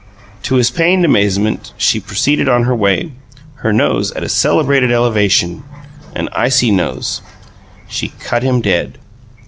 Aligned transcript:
To 0.49 0.55
his 0.55 0.71
pained 0.71 1.05
amazement, 1.05 1.73
she 1.77 1.99
proceeded 1.99 2.49
on 2.49 2.63
her 2.63 2.73
way, 2.75 3.11
her 3.57 3.71
nose 3.71 4.11
at 4.13 4.23
a 4.23 4.29
celebrated 4.29 4.91
elevation 4.91 5.61
an 6.15 6.27
icy 6.31 6.71
nose. 6.71 7.21
She 7.87 8.07
cut 8.19 8.41
him 8.41 8.61
dead. 8.61 8.97